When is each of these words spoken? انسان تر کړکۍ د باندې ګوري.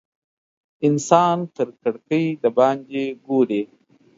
انسان 0.87 1.37
تر 1.55 1.67
کړکۍ 1.81 2.25
د 2.43 2.45
باندې 2.57 3.03
ګوري. 3.27 3.63